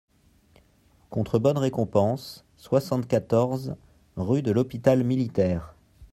contre 1.11 1.37
bonne 1.37 1.59
récompense, 1.59 2.43
soixante-quatorze, 2.57 3.75
rue 4.15 4.41
de 4.41 4.49
l'Hôpital-Militaire. 4.51 5.75